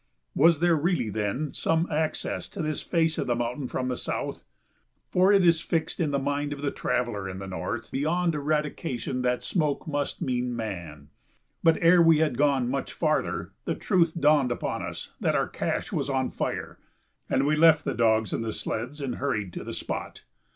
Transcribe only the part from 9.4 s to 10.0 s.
smoke